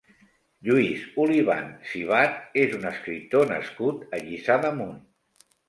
[0.69, 5.01] Lluís Oliván Sibat és un escriptor nascut a Lliçà d'Amunt.